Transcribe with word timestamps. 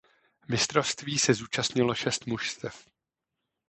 Mistrovství 0.47 1.19
se 1.19 1.33
zúčastnilo 1.33 1.95
šest 1.95 2.25
mužstev. 2.27 2.85